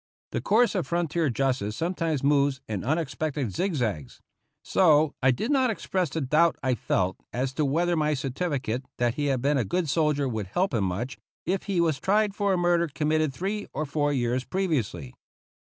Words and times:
"The 0.31 0.41
course 0.41 0.73
of 0.73 0.87
frontier 0.87 1.29
justice 1.29 1.77
sometimes 1.77 2.23
moves 2.23 2.59
in 2.67 2.83
unexpected 2.83 3.53
zigzags; 3.53 4.19
so 4.65 5.13
I 5.21 5.29
did 5.29 5.51
not 5.51 5.69
ex 5.69 5.85
press 5.85 6.09
the 6.09 6.21
doubt 6.21 6.55
I 6.63 6.73
felt 6.73 7.17
as 7.31 7.53
to 7.53 7.65
whether 7.65 7.95
my 7.95 8.15
certificate 8.15 8.83
that 8.97 9.13
he 9.13 9.25
had 9.25 9.43
been 9.43 9.59
a 9.59 9.63
good 9.63 9.87
soldier 9.87 10.27
would 10.27 10.47
help 10.47 10.73
him 10.73 10.85
much 10.85 11.19
if 11.45 11.65
he 11.65 11.79
was 11.79 11.99
tried 11.99 12.33
for 12.33 12.51
a 12.51 12.57
murder 12.57 12.87
committed 12.87 13.31
three 13.31 13.67
or 13.73 13.85
four 13.85 14.11
years 14.11 14.43
previously. 14.43 15.13